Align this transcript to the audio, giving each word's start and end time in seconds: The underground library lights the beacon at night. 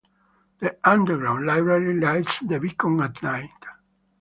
The 0.57 0.75
underground 0.83 1.45
library 1.45 1.99
lights 1.99 2.39
the 2.39 2.59
beacon 2.59 3.01
at 3.01 3.21
night. 3.21 3.49